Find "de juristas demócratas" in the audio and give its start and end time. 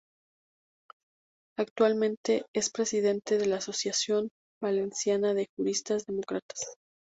5.35-6.59